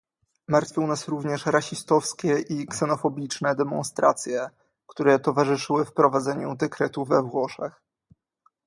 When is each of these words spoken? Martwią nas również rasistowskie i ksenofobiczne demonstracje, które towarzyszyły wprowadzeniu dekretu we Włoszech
Martwią 0.47 0.87
nas 0.87 1.07
również 1.07 1.45
rasistowskie 1.45 2.39
i 2.39 2.67
ksenofobiczne 2.67 3.55
demonstracje, 3.55 4.49
które 4.87 5.19
towarzyszyły 5.19 5.85
wprowadzeniu 5.85 6.55
dekretu 6.55 7.05
we 7.05 7.23
Włoszech 7.23 7.81